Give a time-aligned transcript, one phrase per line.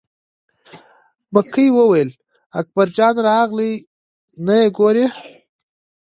[1.33, 2.09] مکۍ وویل:
[2.59, 3.73] اکبر جان راغلی
[4.45, 5.05] نه یې ګورې.